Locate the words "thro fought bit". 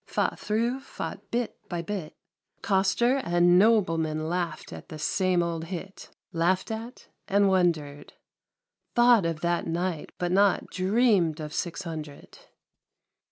0.39-1.59